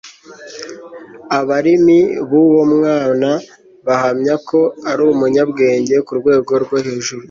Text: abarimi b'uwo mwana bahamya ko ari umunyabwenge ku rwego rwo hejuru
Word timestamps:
abarimi 1.39 1.99
b'uwo 2.29 2.61
mwana 2.75 3.29
bahamya 3.85 4.35
ko 4.47 4.59
ari 4.89 5.01
umunyabwenge 5.13 5.95
ku 6.05 6.11
rwego 6.19 6.51
rwo 6.63 6.77
hejuru 6.85 7.19